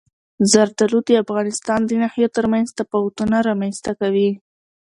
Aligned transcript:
زردالو 0.51 0.99
د 1.07 1.09
افغانستان 1.23 1.79
د 1.85 1.91
ناحیو 2.01 2.33
ترمنځ 2.37 2.67
تفاوتونه 2.79 3.35
رامنځته 3.49 3.91
کوي. 4.01 4.29